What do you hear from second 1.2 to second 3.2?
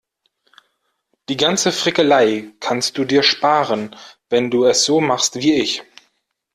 Die ganze Frickelei kannst du